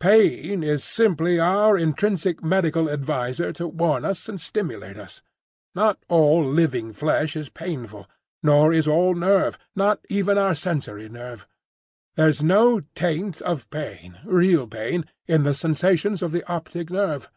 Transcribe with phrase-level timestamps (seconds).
[0.00, 5.22] Pain is simply our intrinsic medical adviser to warn us and stimulate us.
[5.74, 8.06] Not all living flesh is painful;
[8.42, 11.46] nor is all nerve, not even all sensory nerve.
[12.16, 17.30] There's no taint of pain, real pain, in the sensations of the optic nerve.